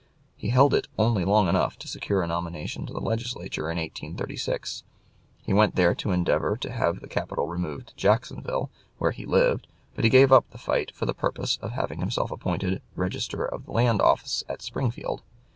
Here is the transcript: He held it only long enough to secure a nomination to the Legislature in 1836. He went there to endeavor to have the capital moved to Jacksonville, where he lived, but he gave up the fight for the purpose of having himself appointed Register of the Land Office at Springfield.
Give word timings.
He 0.35 0.49
held 0.49 0.73
it 0.73 0.87
only 0.97 1.23
long 1.23 1.47
enough 1.47 1.77
to 1.77 1.87
secure 1.87 2.23
a 2.23 2.27
nomination 2.27 2.87
to 2.87 2.91
the 2.91 2.99
Legislature 2.99 3.69
in 3.69 3.77
1836. 3.77 4.83
He 5.43 5.53
went 5.53 5.75
there 5.75 5.93
to 5.93 6.09
endeavor 6.09 6.57
to 6.57 6.71
have 6.71 7.01
the 7.01 7.07
capital 7.07 7.55
moved 7.55 7.89
to 7.89 7.95
Jacksonville, 7.95 8.71
where 8.97 9.11
he 9.11 9.27
lived, 9.27 9.67
but 9.93 10.03
he 10.03 10.09
gave 10.09 10.31
up 10.31 10.49
the 10.49 10.57
fight 10.57 10.89
for 10.95 11.05
the 11.05 11.13
purpose 11.13 11.59
of 11.61 11.73
having 11.73 11.99
himself 11.99 12.31
appointed 12.31 12.81
Register 12.95 13.45
of 13.45 13.65
the 13.67 13.73
Land 13.73 14.01
Office 14.01 14.43
at 14.49 14.63
Springfield. 14.63 15.21